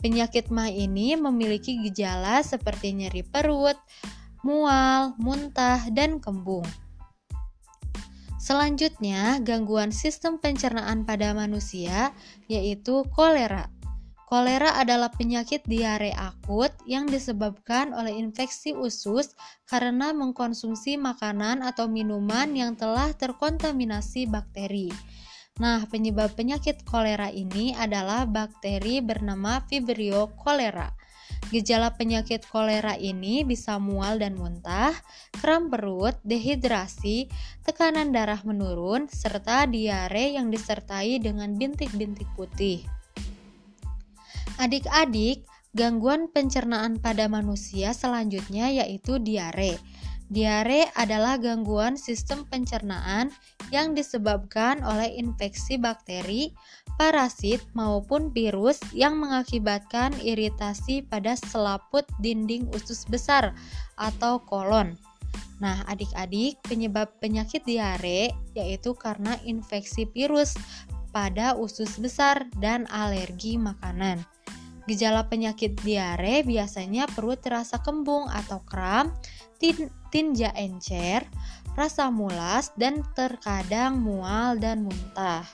Penyakit 0.01 0.49
MAH 0.49 0.73
ini 0.73 1.13
memiliki 1.15 1.77
gejala 1.85 2.41
seperti 2.41 2.93
nyeri 2.93 3.23
perut, 3.23 3.77
mual, 4.45 5.17
muntah, 5.17 5.81
dan 5.91 6.21
kembung. 6.21 6.69
Selanjutnya, 8.37 9.41
gangguan 9.41 9.89
sistem 9.89 10.37
pencernaan 10.37 11.09
pada 11.09 11.33
manusia 11.33 12.13
yaitu 12.45 13.01
kolera. 13.09 13.73
Kolera 14.29 14.77
adalah 14.77 15.09
penyakit 15.09 15.65
diare 15.65 16.13
akut 16.13 16.73
yang 16.85 17.09
disebabkan 17.09 17.97
oleh 17.97 18.13
infeksi 18.13 18.77
usus 18.77 19.33
karena 19.65 20.13
mengkonsumsi 20.13 21.01
makanan 21.01 21.65
atau 21.65 21.89
minuman 21.89 22.53
yang 22.53 22.77
telah 22.77 23.17
terkontaminasi 23.17 24.29
bakteri. 24.29 24.93
Nah, 25.63 25.87
penyebab 25.87 26.35
penyakit 26.35 26.83
kolera 26.83 27.31
ini 27.31 27.73
adalah 27.79 28.27
bakteri 28.27 28.99
bernama 28.99 29.63
Vibrio 29.71 30.35
cholera. 30.35 30.91
Gejala 31.53 31.93
penyakit 31.93 32.49
kolera 32.49 32.97
ini 32.97 33.45
bisa 33.45 33.77
mual 33.77 34.17
dan 34.17 34.37
muntah, 34.39 34.97
kram 35.41 35.69
perut, 35.69 36.17
dehidrasi, 36.25 37.29
tekanan 37.67 38.13
darah 38.15 38.41
menurun, 38.45 39.09
serta 39.13 39.69
diare 39.69 40.33
yang 40.33 40.49
disertai 40.49 41.21
dengan 41.21 41.53
bintik-bintik 41.57 42.29
putih. 42.33 42.85
Adik-adik, 44.57 45.45
gangguan 45.75 46.31
pencernaan 46.31 47.03
pada 47.03 47.27
manusia 47.27 47.91
selanjutnya 47.91 48.71
yaitu 48.71 49.19
diare. 49.19 49.77
Diare 50.35 50.91
adalah 50.99 51.39
gangguan 51.39 51.95
sistem 51.95 52.43
pencernaan 52.51 53.31
yang 53.71 53.95
disebabkan 53.95 54.83
oleh 54.83 55.15
infeksi 55.15 55.79
bakteri, 55.79 56.51
parasit, 56.99 57.63
maupun 57.79 58.35
virus 58.35 58.83
yang 58.91 59.15
mengakibatkan 59.23 60.11
iritasi 60.19 61.07
pada 61.07 61.39
selaput 61.39 62.03
dinding 62.19 62.67
usus 62.75 63.07
besar 63.07 63.55
atau 63.95 64.43
kolon. 64.43 64.99
Nah, 65.63 65.87
adik-adik, 65.87 66.59
penyebab 66.67 67.15
penyakit 67.23 67.63
diare 67.63 68.35
yaitu 68.59 68.91
karena 68.99 69.39
infeksi 69.47 70.11
virus 70.11 70.59
pada 71.15 71.55
usus 71.55 71.95
besar 72.03 72.51
dan 72.59 72.91
alergi 72.91 73.55
makanan. 73.55 74.19
Gejala 74.85 75.31
penyakit 75.31 75.81
diare 75.81 76.45
biasanya 76.45 77.09
perut 77.09 77.41
terasa 77.41 77.81
kembung 77.81 78.29
atau 78.29 78.61
kram, 78.69 79.17
tin 79.59 79.91
tinja 80.15 80.55
encer, 80.55 81.27
rasa 81.75 82.11
mulas, 82.11 82.71
dan 82.79 83.03
terkadang 83.19 83.99
mual 83.99 84.59
dan 84.59 84.87
muntah. 84.87 85.45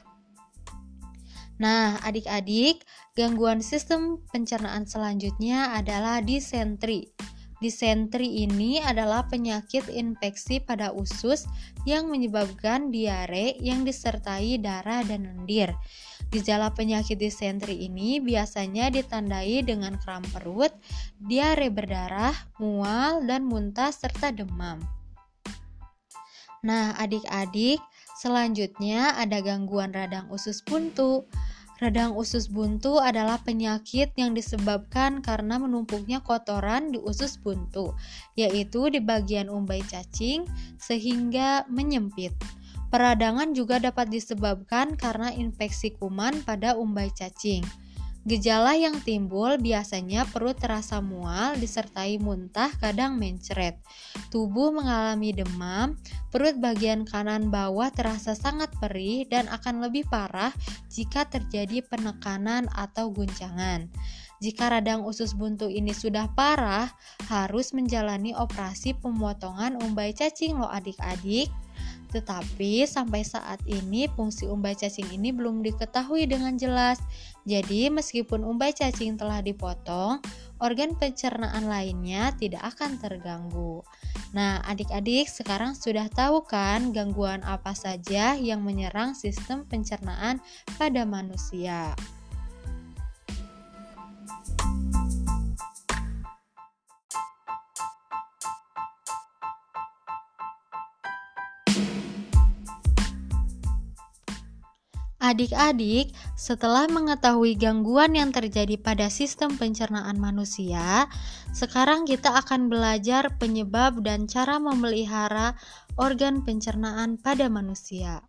Nah, 1.61 2.01
adik-adik, 2.01 2.85
gangguan 3.13 3.61
sistem 3.61 4.17
pencernaan 4.33 4.89
selanjutnya 4.89 5.77
adalah 5.77 6.25
disentri. 6.25 7.13
Disentri 7.61 8.49
ini 8.49 8.81
adalah 8.81 9.29
penyakit 9.29 9.93
infeksi 9.93 10.65
pada 10.65 10.97
usus 10.97 11.45
yang 11.85 12.09
menyebabkan 12.09 12.89
diare 12.89 13.61
yang 13.61 13.85
disertai 13.85 14.57
darah 14.57 15.05
dan 15.05 15.29
lendir. 15.29 15.77
Gejala 16.31 16.71
penyakit 16.71 17.19
disentri 17.19 17.91
ini 17.91 18.23
biasanya 18.23 18.87
ditandai 18.95 19.67
dengan 19.67 19.99
kram 19.99 20.23
perut, 20.31 20.71
diare 21.19 21.75
berdarah, 21.75 22.35
mual, 22.63 23.27
dan 23.27 23.51
muntah 23.51 23.91
serta 23.91 24.31
demam. 24.31 24.79
Nah, 26.63 26.95
adik-adik, 27.03 27.83
selanjutnya 28.23 29.19
ada 29.19 29.43
gangguan 29.43 29.91
radang 29.91 30.31
usus 30.31 30.63
buntu. 30.63 31.27
Radang 31.81 32.13
usus 32.13 32.47
buntu 32.47 33.01
adalah 33.01 33.41
penyakit 33.41 34.13
yang 34.15 34.37
disebabkan 34.37 35.25
karena 35.25 35.57
menumpuknya 35.57 36.21
kotoran 36.21 36.93
di 36.93 37.01
usus 37.01 37.41
buntu, 37.41 37.97
yaitu 38.37 38.93
di 38.93 39.01
bagian 39.01 39.49
umbai 39.49 39.81
cacing, 39.89 40.45
sehingga 40.77 41.65
menyempit. 41.73 42.37
Peradangan 42.91 43.55
juga 43.55 43.79
dapat 43.79 44.11
disebabkan 44.11 44.99
karena 44.99 45.31
infeksi 45.31 45.95
kuman 45.95 46.43
pada 46.43 46.75
umbai 46.75 47.15
cacing. 47.15 47.63
Gejala 48.29 48.77
yang 48.77 49.01
timbul 49.01 49.57
biasanya 49.57 50.29
perut 50.29 50.53
terasa 50.61 51.01
mual 51.01 51.57
disertai 51.57 52.21
muntah 52.21 52.69
kadang 52.77 53.17
mencret. 53.17 53.81
Tubuh 54.29 54.77
mengalami 54.77 55.33
demam, 55.33 55.97
perut 56.29 56.61
bagian 56.61 57.09
kanan 57.09 57.49
bawah 57.49 57.89
terasa 57.89 58.37
sangat 58.37 58.69
perih 58.77 59.25
dan 59.25 59.49
akan 59.49 59.81
lebih 59.89 60.05
parah 60.13 60.53
jika 60.93 61.25
terjadi 61.33 61.81
penekanan 61.81 62.69
atau 62.77 63.09
guncangan. 63.09 63.89
Jika 64.41 64.69
radang 64.69 65.01
usus 65.05 65.33
buntu 65.33 65.73
ini 65.73 65.97
sudah 65.97 66.29
parah, 66.37 66.93
harus 67.29 67.73
menjalani 67.73 68.37
operasi 68.37 68.97
pemotongan 69.01 69.81
umbai 69.81 70.13
cacing 70.13 70.61
loh 70.61 70.69
adik-adik. 70.69 71.49
Tetapi 72.11 72.85
sampai 72.87 73.23
saat 73.23 73.63
ini 73.71 74.11
fungsi 74.11 74.51
umbai 74.51 74.75
cacing 74.75 75.15
ini 75.15 75.31
belum 75.31 75.63
diketahui 75.63 76.27
dengan 76.27 76.59
jelas. 76.59 76.99
Jadi 77.47 77.89
meskipun 77.89 78.43
umbai 78.43 78.75
cacing 78.75 79.15
telah 79.17 79.41
dipotong, 79.41 80.19
organ 80.59 80.99
pencernaan 80.99 81.71
lainnya 81.71 82.35
tidak 82.37 82.67
akan 82.77 82.99
terganggu. 82.99 83.81
Nah, 84.35 84.63
adik-adik 84.67 85.27
sekarang 85.27 85.75
sudah 85.75 86.07
tahu 86.11 86.43
kan 86.47 86.91
gangguan 86.91 87.43
apa 87.47 87.75
saja 87.75 88.35
yang 88.39 88.63
menyerang 88.63 89.15
sistem 89.15 89.67
pencernaan 89.67 90.39
pada 90.79 91.03
manusia. 91.07 91.95
Adik-adik, 105.31 106.11
setelah 106.35 106.91
mengetahui 106.91 107.55
gangguan 107.55 108.19
yang 108.19 108.35
terjadi 108.35 108.75
pada 108.75 109.07
sistem 109.07 109.55
pencernaan 109.55 110.19
manusia, 110.19 111.07
sekarang 111.55 112.03
kita 112.03 112.35
akan 112.35 112.67
belajar 112.67 113.39
penyebab 113.39 114.03
dan 114.03 114.27
cara 114.27 114.59
memelihara 114.59 115.55
organ 115.95 116.43
pencernaan 116.43 117.15
pada 117.15 117.47
manusia. 117.47 118.27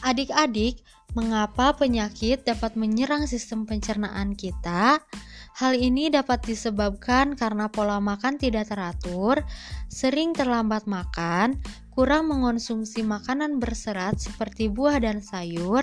Adik-adik, 0.00 0.80
mengapa 1.12 1.76
penyakit 1.76 2.48
dapat 2.48 2.72
menyerang 2.80 3.28
sistem 3.28 3.68
pencernaan 3.68 4.32
kita? 4.32 4.96
Hal 5.60 5.76
ini 5.76 6.08
dapat 6.08 6.40
disebabkan 6.40 7.36
karena 7.36 7.68
pola 7.68 8.00
makan 8.00 8.40
tidak 8.40 8.72
teratur, 8.72 9.44
sering 9.92 10.32
terlambat 10.32 10.88
makan, 10.88 11.60
kurang 11.98 12.30
mengonsumsi 12.30 13.02
makanan 13.02 13.58
berserat 13.58 14.22
seperti 14.22 14.70
buah 14.70 15.02
dan 15.02 15.18
sayur, 15.18 15.82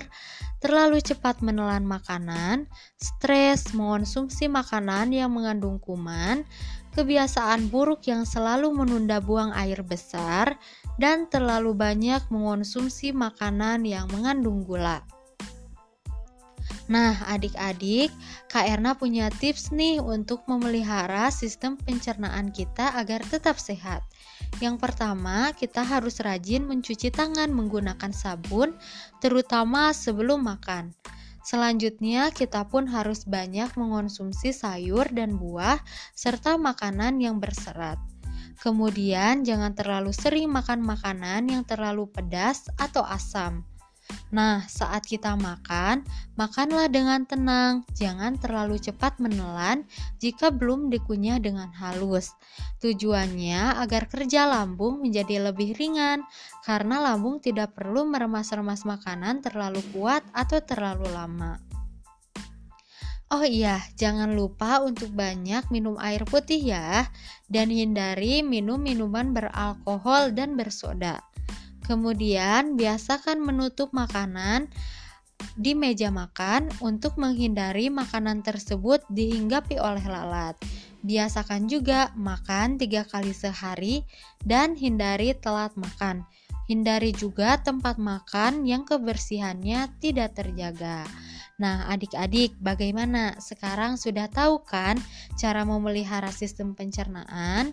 terlalu 0.64 1.04
cepat 1.04 1.44
menelan 1.44 1.84
makanan, 1.84 2.64
stres 2.96 3.76
mengonsumsi 3.76 4.48
makanan 4.48 5.12
yang 5.12 5.28
mengandung 5.28 5.76
kuman, 5.76 6.48
kebiasaan 6.96 7.68
buruk 7.68 8.08
yang 8.08 8.24
selalu 8.24 8.72
menunda 8.72 9.20
buang 9.20 9.52
air 9.52 9.84
besar, 9.84 10.56
dan 10.96 11.28
terlalu 11.28 11.76
banyak 11.76 12.24
mengonsumsi 12.32 13.12
makanan 13.12 13.84
yang 13.84 14.08
mengandung 14.08 14.64
gula. 14.64 15.04
Nah, 16.88 17.12
adik-adik, 17.28 18.08
Kak 18.48 18.64
Erna 18.64 18.96
punya 18.96 19.28
tips 19.28 19.68
nih 19.68 20.00
untuk 20.00 20.48
memelihara 20.48 21.28
sistem 21.28 21.76
pencernaan 21.76 22.54
kita 22.54 22.96
agar 22.96 23.20
tetap 23.26 23.60
sehat. 23.60 24.00
Yang 24.58 24.76
pertama, 24.80 25.52
kita 25.52 25.84
harus 25.84 26.18
rajin 26.24 26.64
mencuci 26.64 27.12
tangan 27.12 27.52
menggunakan 27.52 28.10
sabun, 28.10 28.72
terutama 29.20 29.92
sebelum 29.92 30.44
makan. 30.44 30.96
Selanjutnya, 31.46 32.34
kita 32.34 32.66
pun 32.66 32.90
harus 32.90 33.22
banyak 33.22 33.70
mengonsumsi 33.78 34.50
sayur 34.50 35.06
dan 35.14 35.38
buah 35.38 35.78
serta 36.10 36.58
makanan 36.58 37.22
yang 37.22 37.38
berserat. 37.38 38.02
Kemudian, 38.58 39.46
jangan 39.46 39.76
terlalu 39.76 40.10
sering 40.10 40.50
makan 40.50 40.82
makanan 40.82 41.46
yang 41.46 41.62
terlalu 41.62 42.10
pedas 42.10 42.66
atau 42.80 43.06
asam. 43.06 43.62
Nah, 44.34 44.66
saat 44.66 45.06
kita 45.06 45.38
makan, 45.38 46.02
makanlah 46.34 46.90
dengan 46.90 47.22
tenang, 47.22 47.86
jangan 47.94 48.34
terlalu 48.34 48.76
cepat 48.82 49.22
menelan 49.22 49.86
jika 50.18 50.50
belum 50.50 50.90
dikunyah 50.90 51.38
dengan 51.38 51.70
halus. 51.70 52.34
Tujuannya 52.82 53.78
agar 53.78 54.10
kerja 54.10 54.50
lambung 54.50 54.98
menjadi 54.98 55.46
lebih 55.50 55.78
ringan, 55.78 56.26
karena 56.66 56.98
lambung 56.98 57.38
tidak 57.38 57.78
perlu 57.78 58.02
meremas-remas 58.06 58.82
makanan 58.82 59.46
terlalu 59.46 59.80
kuat 59.94 60.26
atau 60.34 60.58
terlalu 60.58 61.06
lama. 61.14 61.62
Oh 63.26 63.42
iya, 63.42 63.82
jangan 63.98 64.38
lupa 64.38 64.78
untuk 64.82 65.10
banyak 65.10 65.66
minum 65.74 65.98
air 65.98 66.22
putih 66.22 66.62
ya, 66.62 67.10
dan 67.50 67.74
hindari 67.74 68.42
minum 68.46 68.78
minuman 68.78 69.34
beralkohol 69.34 70.30
dan 70.30 70.54
bersoda. 70.54 71.18
Kemudian, 71.86 72.74
biasakan 72.74 73.38
menutup 73.40 73.94
makanan 73.94 74.66
di 75.56 75.72
meja 75.72 76.10
makan 76.10 76.68
untuk 76.82 77.16
menghindari 77.16 77.88
makanan 77.88 78.42
tersebut 78.42 79.04
dihinggapi 79.08 79.78
oleh 79.78 80.02
lalat. 80.04 80.58
Biasakan 81.06 81.70
juga 81.70 82.10
makan 82.18 82.82
tiga 82.82 83.06
kali 83.06 83.30
sehari 83.30 84.02
dan 84.42 84.74
hindari 84.74 85.32
telat 85.38 85.72
makan. 85.78 86.26
Hindari 86.66 87.14
juga 87.14 87.62
tempat 87.62 87.94
makan 87.94 88.66
yang 88.66 88.82
kebersihannya 88.82 89.86
tidak 90.02 90.34
terjaga. 90.34 91.06
Nah, 91.62 91.86
adik-adik, 91.88 92.58
bagaimana? 92.58 93.38
Sekarang 93.38 93.94
sudah 93.94 94.26
tahu 94.26 94.66
kan 94.66 94.98
cara 95.38 95.62
memelihara 95.62 96.34
sistem 96.34 96.74
pencernaan? 96.74 97.70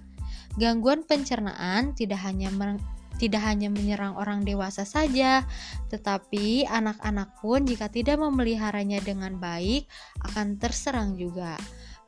Gangguan 0.62 1.02
pencernaan 1.04 1.98
tidak 1.98 2.22
hanya 2.22 2.54
tidak 3.22 3.46
hanya 3.46 3.70
menyerang 3.70 4.18
orang 4.18 4.46
dewasa 4.46 4.84
saja, 4.84 5.46
tetapi 5.94 6.66
anak-anak 6.66 7.38
pun 7.40 7.66
jika 7.66 7.88
tidak 7.90 8.18
memeliharanya 8.20 9.00
dengan 9.02 9.38
baik 9.38 9.86
akan 10.26 10.58
terserang 10.58 11.16
juga. 11.18 11.56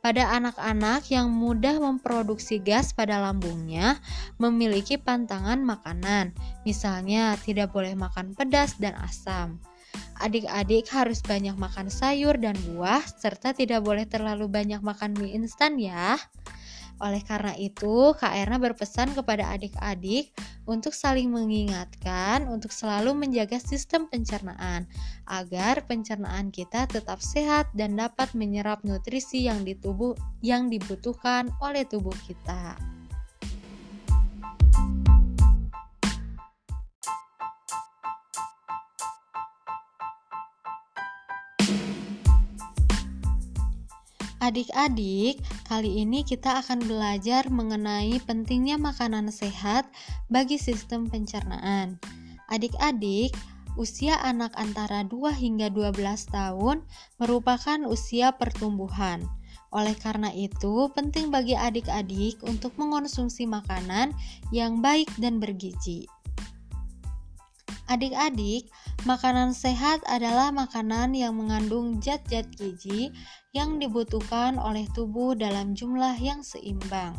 Pada 0.05 0.37
anak-anak 0.37 1.09
yang 1.09 1.33
mudah 1.33 1.81
memproduksi 1.81 2.61
gas 2.61 2.93
pada 2.93 3.17
lambungnya, 3.17 3.97
memiliki 4.37 5.01
pantangan 5.01 5.57
makanan, 5.65 6.29
misalnya 6.61 7.33
tidak 7.41 7.73
boleh 7.73 7.97
makan 7.97 8.37
pedas 8.37 8.77
dan 8.77 8.93
asam. 9.01 9.57
Adik-adik 10.21 10.85
harus 10.93 11.25
banyak 11.25 11.57
makan 11.57 11.89
sayur 11.89 12.37
dan 12.37 12.53
buah, 12.69 13.01
serta 13.01 13.57
tidak 13.57 13.81
boleh 13.81 14.05
terlalu 14.05 14.45
banyak 14.45 14.79
makan 14.85 15.17
mie 15.17 15.33
instan, 15.33 15.81
ya. 15.81 16.21
Oleh 17.03 17.19
karena 17.27 17.51
itu, 17.59 18.15
Kak 18.15 18.31
Erna 18.31 18.55
berpesan 18.55 19.11
kepada 19.11 19.51
adik-adik 19.51 20.31
untuk 20.63 20.95
saling 20.95 21.27
mengingatkan 21.27 22.47
untuk 22.47 22.71
selalu 22.71 23.11
menjaga 23.11 23.59
sistem 23.59 24.07
pencernaan 24.07 24.87
agar 25.27 25.83
pencernaan 25.85 26.55
kita 26.55 26.87
tetap 26.87 27.19
sehat 27.19 27.67
dan 27.75 27.99
dapat 27.99 28.31
menyerap 28.31 28.81
nutrisi 28.87 29.43
yang 29.43 29.67
di 29.67 29.75
tubuh 29.75 30.15
yang 30.39 30.71
dibutuhkan 30.71 31.51
oleh 31.59 31.83
tubuh 31.83 32.15
kita. 32.23 32.79
Adik-adik, 44.45 45.41
kali 45.65 46.05
ini 46.05 46.21
kita 46.21 46.61
akan 46.61 46.85
belajar 46.85 47.49
mengenai 47.49 48.21
pentingnya 48.29 48.77
makanan 48.77 49.33
sehat 49.33 49.89
bagi 50.29 50.61
sistem 50.61 51.09
pencernaan. 51.09 51.97
Adik-adik, 52.53 53.33
usia 53.73 54.21
anak 54.21 54.53
antara 54.53 55.01
2 55.01 55.33
hingga 55.33 55.73
12 55.73 56.29
tahun 56.29 56.85
merupakan 57.17 57.89
usia 57.89 58.37
pertumbuhan. 58.37 59.25
Oleh 59.73 59.97
karena 59.97 60.29
itu, 60.29 60.93
penting 60.93 61.33
bagi 61.33 61.57
adik-adik 61.57 62.37
untuk 62.45 62.77
mengonsumsi 62.77 63.49
makanan 63.49 64.13
yang 64.53 64.77
baik 64.77 65.09
dan 65.17 65.41
bergizi. 65.41 66.05
Adik-adik, 67.89 68.69
makanan 69.03 69.51
sehat 69.51 69.99
adalah 70.07 70.55
makanan 70.55 71.11
yang 71.11 71.35
mengandung 71.35 71.99
zat-zat 71.99 72.47
gizi 72.55 73.11
yang 73.51 73.75
dibutuhkan 73.75 74.55
oleh 74.55 74.87
tubuh 74.95 75.35
dalam 75.35 75.75
jumlah 75.75 76.15
yang 76.15 76.39
seimbang. 76.39 77.11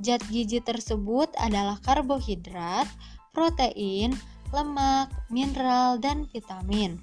Zat 0.00 0.24
gizi 0.32 0.64
tersebut 0.64 1.28
adalah 1.36 1.76
karbohidrat, 1.84 2.88
protein, 3.36 4.16
lemak, 4.50 5.12
mineral, 5.28 6.00
dan 6.00 6.24
vitamin. 6.32 6.96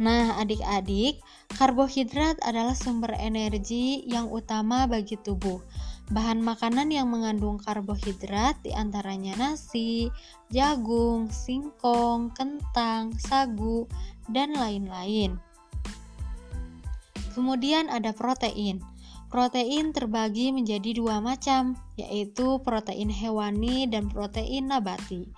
Nah, 0.00 0.40
adik-adik, 0.40 1.20
karbohidrat 1.60 2.40
adalah 2.40 2.72
sumber 2.72 3.12
energi 3.20 4.00
yang 4.08 4.32
utama 4.32 4.88
bagi 4.88 5.20
tubuh. 5.20 5.60
Bahan 6.10 6.42
makanan 6.42 6.90
yang 6.90 7.06
mengandung 7.06 7.62
karbohidrat 7.62 8.58
di 8.66 8.74
antaranya 8.74 9.38
nasi, 9.38 10.10
jagung, 10.50 11.30
singkong, 11.30 12.34
kentang, 12.34 13.14
sagu, 13.14 13.86
dan 14.26 14.50
lain-lain. 14.58 15.38
Kemudian 17.30 17.86
ada 17.94 18.10
protein. 18.10 18.82
Protein 19.30 19.94
terbagi 19.94 20.50
menjadi 20.50 20.98
dua 20.98 21.22
macam, 21.22 21.78
yaitu 21.94 22.58
protein 22.66 23.06
hewani 23.06 23.86
dan 23.86 24.10
protein 24.10 24.66
nabati. 24.66 25.30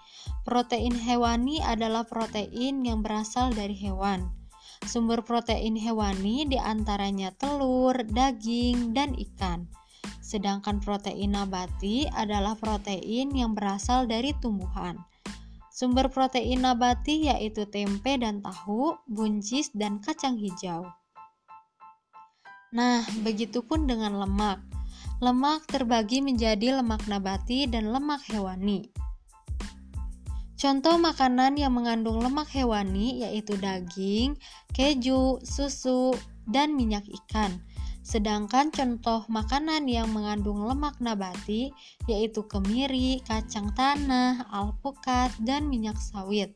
Protein 0.48 0.96
hewani 0.96 1.60
adalah 1.60 2.08
protein 2.08 2.80
yang 2.80 3.04
berasal 3.04 3.52
dari 3.52 3.76
hewan. 3.76 4.32
Sumber 4.88 5.20
protein 5.20 5.76
hewani 5.76 6.48
di 6.48 6.56
antaranya 6.56 7.28
telur, 7.36 7.92
daging, 8.08 8.96
dan 8.96 9.12
ikan. 9.12 9.68
Sedangkan 10.22 10.78
protein 10.78 11.34
nabati 11.34 12.06
adalah 12.14 12.54
protein 12.54 13.34
yang 13.34 13.58
berasal 13.58 14.06
dari 14.06 14.30
tumbuhan. 14.38 15.02
Sumber 15.74 16.06
protein 16.06 16.62
nabati 16.62 17.26
yaitu 17.26 17.66
tempe 17.66 18.14
dan 18.22 18.38
tahu, 18.38 18.94
buncis, 19.10 19.74
dan 19.74 19.98
kacang 19.98 20.38
hijau. 20.38 20.86
Nah, 22.70 23.02
begitupun 23.26 23.90
dengan 23.90 24.22
lemak. 24.22 24.62
Lemak 25.18 25.66
terbagi 25.66 26.22
menjadi 26.22 26.78
lemak 26.78 27.04
nabati 27.10 27.66
dan 27.66 27.90
lemak 27.90 28.22
hewani. 28.30 28.94
Contoh 30.54 30.94
makanan 30.94 31.58
yang 31.58 31.74
mengandung 31.74 32.22
lemak 32.22 32.46
hewani 32.54 33.26
yaitu 33.26 33.58
daging, 33.58 34.38
keju, 34.70 35.42
susu, 35.42 36.14
dan 36.46 36.78
minyak 36.78 37.02
ikan. 37.10 37.58
Sedangkan 38.02 38.74
contoh 38.74 39.22
makanan 39.30 39.86
yang 39.86 40.10
mengandung 40.10 40.66
lemak 40.66 40.98
nabati 40.98 41.70
yaitu 42.10 42.42
kemiri, 42.50 43.22
kacang 43.22 43.70
tanah, 43.78 44.46
alpukat, 44.50 45.30
dan 45.38 45.70
minyak 45.70 45.96
sawit. 45.96 46.50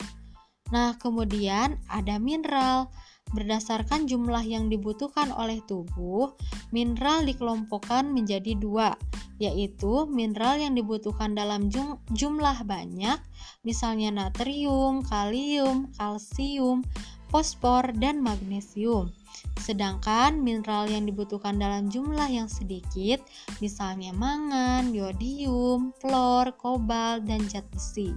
Nah, 0.75 0.99
kemudian 0.99 1.79
ada 1.87 2.19
mineral. 2.19 2.91
Berdasarkan 3.27 4.07
jumlah 4.07 4.47
yang 4.47 4.71
dibutuhkan 4.71 5.35
oleh 5.35 5.59
tubuh, 5.67 6.39
mineral 6.71 7.27
dikelompokkan 7.27 8.07
menjadi 8.07 8.55
dua, 8.55 8.95
yaitu 9.43 10.07
mineral 10.07 10.63
yang 10.63 10.79
dibutuhkan 10.79 11.35
dalam 11.35 11.67
jumlah 12.15 12.59
banyak, 12.63 13.19
misalnya 13.67 14.15
natrium, 14.15 15.03
kalium, 15.03 15.91
kalsium, 15.99 16.87
fosfor, 17.27 17.91
dan 17.99 18.23
magnesium. 18.23 19.11
Sedangkan 19.57 20.39
mineral 20.39 20.87
yang 20.87 21.11
dibutuhkan 21.11 21.59
dalam 21.59 21.91
jumlah 21.91 22.31
yang 22.31 22.47
sedikit, 22.47 23.19
misalnya 23.59 24.15
mangan, 24.15 24.95
yodium, 24.95 25.91
fluor, 25.99 26.55
kobalt, 26.55 27.27
dan 27.27 27.43
zat 27.51 27.67
besi. 27.75 28.15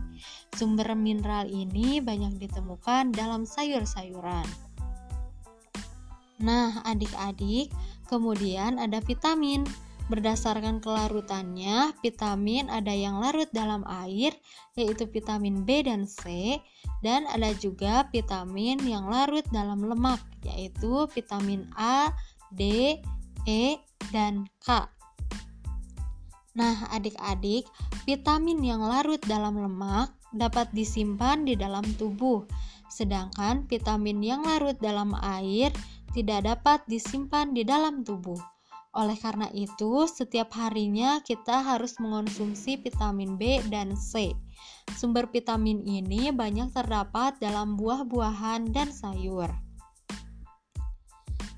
Sumber 0.54 0.94
mineral 0.94 1.50
ini 1.50 1.98
banyak 2.06 2.38
ditemukan 2.38 3.18
dalam 3.18 3.50
sayur-sayuran. 3.50 4.46
Nah, 6.40 6.86
adik-adik, 6.86 7.74
kemudian 8.06 8.78
ada 8.78 9.02
vitamin. 9.02 9.66
Berdasarkan 10.10 10.82
kelarutannya, 10.82 11.94
vitamin 12.02 12.66
ada 12.66 12.90
yang 12.90 13.22
larut 13.22 13.46
dalam 13.54 13.86
air, 13.86 14.34
yaitu 14.74 15.06
vitamin 15.06 15.62
B 15.62 15.86
dan 15.86 16.10
C, 16.10 16.58
dan 17.06 17.30
ada 17.30 17.54
juga 17.54 18.10
vitamin 18.10 18.82
yang 18.90 19.06
larut 19.06 19.46
dalam 19.54 19.86
lemak, 19.86 20.18
yaitu 20.44 21.08
vitamin 21.12 21.68
A, 21.76 22.12
D, 22.54 22.98
E, 23.48 23.64
dan 24.12 24.46
K. 24.64 24.88
Nah, 26.58 26.76
adik-adik, 26.92 27.70
vitamin 28.04 28.60
yang 28.60 28.82
larut 28.84 29.22
dalam 29.24 29.56
lemak 29.56 30.12
dapat 30.36 30.70
disimpan 30.74 31.46
di 31.46 31.56
dalam 31.56 31.86
tubuh, 31.98 32.44
sedangkan 32.90 33.66
vitamin 33.70 34.20
yang 34.20 34.42
larut 34.44 34.76
dalam 34.82 35.14
air 35.22 35.72
tidak 36.12 36.46
dapat 36.46 36.80
disimpan 36.90 37.54
di 37.54 37.62
dalam 37.62 38.02
tubuh. 38.02 38.38
Oleh 38.98 39.14
karena 39.22 39.46
itu, 39.54 40.10
setiap 40.10 40.50
harinya 40.58 41.22
kita 41.22 41.62
harus 41.62 42.02
mengonsumsi 42.02 42.82
vitamin 42.82 43.38
B 43.38 43.62
dan 43.70 43.94
C. 43.94 44.34
Sumber 44.98 45.30
vitamin 45.30 45.86
ini 45.86 46.34
banyak 46.34 46.74
terdapat 46.74 47.38
dalam 47.38 47.78
buah-buahan 47.78 48.74
dan 48.74 48.90
sayur. 48.90 49.69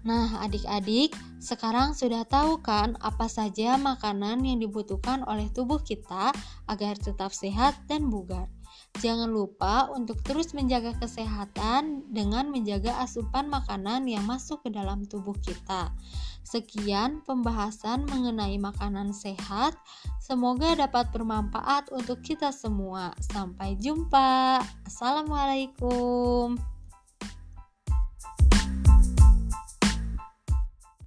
Nah, 0.01 0.41
adik-adik, 0.41 1.13
sekarang 1.37 1.93
sudah 1.93 2.25
tahu 2.25 2.57
kan 2.65 2.97
apa 3.05 3.29
saja 3.29 3.77
makanan 3.77 4.41
yang 4.41 4.57
dibutuhkan 4.57 5.21
oleh 5.29 5.45
tubuh 5.53 5.77
kita 5.77 6.33
agar 6.65 6.97
tetap 6.97 7.29
sehat 7.29 7.77
dan 7.85 8.09
bugar. 8.09 8.49
Jangan 8.97 9.29
lupa 9.29 9.87
untuk 9.93 10.19
terus 10.25 10.57
menjaga 10.57 10.97
kesehatan 10.97 12.09
dengan 12.09 12.49
menjaga 12.49 12.97
asupan 13.05 13.45
makanan 13.47 14.09
yang 14.09 14.25
masuk 14.25 14.65
ke 14.65 14.69
dalam 14.73 15.05
tubuh 15.05 15.37
kita. 15.37 15.93
Sekian 16.41 17.21
pembahasan 17.21 18.03
mengenai 18.09 18.57
makanan 18.57 19.13
sehat. 19.13 19.77
Semoga 20.17 20.73
dapat 20.75 21.13
bermanfaat 21.13 21.93
untuk 21.93 22.25
kita 22.25 22.49
semua. 22.49 23.13
Sampai 23.21 23.77
jumpa. 23.77 24.59
Assalamualaikum. 24.83 26.80